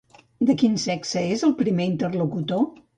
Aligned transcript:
De 0.49 0.55
quin 0.61 0.79
sexe 0.85 1.25
és 1.37 1.47
el 1.51 1.55
primer 1.63 1.91
interlocutor? 1.95 2.71